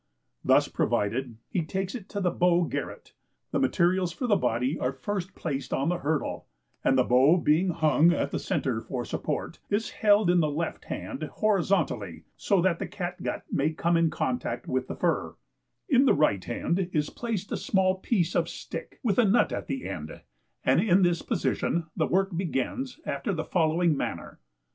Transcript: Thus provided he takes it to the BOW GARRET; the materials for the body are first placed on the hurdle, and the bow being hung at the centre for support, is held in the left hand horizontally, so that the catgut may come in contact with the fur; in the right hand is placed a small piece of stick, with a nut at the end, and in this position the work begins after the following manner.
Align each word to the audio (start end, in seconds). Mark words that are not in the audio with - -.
Thus 0.43 0.67
provided 0.67 1.37
he 1.47 1.61
takes 1.63 1.93
it 1.93 2.09
to 2.09 2.19
the 2.19 2.31
BOW 2.31 2.63
GARRET; 2.71 3.13
the 3.51 3.59
materials 3.59 4.11
for 4.11 4.25
the 4.25 4.35
body 4.35 4.79
are 4.79 4.91
first 4.91 5.35
placed 5.35 5.71
on 5.71 5.89
the 5.89 5.99
hurdle, 5.99 6.47
and 6.83 6.97
the 6.97 7.03
bow 7.03 7.37
being 7.37 7.69
hung 7.69 8.11
at 8.11 8.31
the 8.31 8.39
centre 8.39 8.81
for 8.81 9.05
support, 9.05 9.59
is 9.69 9.91
held 9.91 10.31
in 10.31 10.39
the 10.39 10.49
left 10.49 10.85
hand 10.85 11.21
horizontally, 11.31 12.23
so 12.35 12.63
that 12.63 12.79
the 12.79 12.87
catgut 12.87 13.43
may 13.51 13.73
come 13.73 13.95
in 13.95 14.09
contact 14.09 14.67
with 14.67 14.87
the 14.87 14.95
fur; 14.95 15.35
in 15.87 16.05
the 16.05 16.15
right 16.15 16.43
hand 16.45 16.89
is 16.91 17.11
placed 17.11 17.51
a 17.51 17.55
small 17.55 17.99
piece 17.99 18.33
of 18.33 18.49
stick, 18.49 18.99
with 19.03 19.19
a 19.19 19.25
nut 19.25 19.53
at 19.53 19.67
the 19.67 19.87
end, 19.87 20.21
and 20.65 20.81
in 20.81 21.03
this 21.03 21.21
position 21.21 21.85
the 21.95 22.07
work 22.07 22.35
begins 22.35 22.99
after 23.05 23.31
the 23.33 23.45
following 23.45 23.95
manner. 23.95 24.39